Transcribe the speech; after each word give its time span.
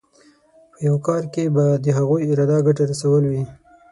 په 0.71 0.79
یو 0.87 0.95
کار 1.07 1.23
کې 1.33 1.43
به 1.55 1.65
د 1.83 1.85
هغوی 1.97 2.23
اراده 2.31 2.57
ګټه 2.67 2.83
رسول 2.91 3.23
وي. 3.31 3.43